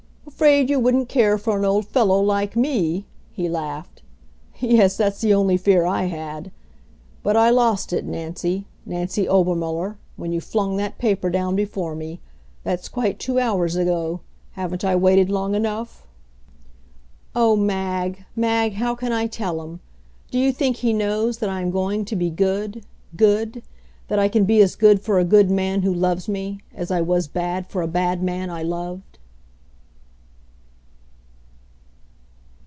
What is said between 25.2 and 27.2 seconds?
good man who loves me, as I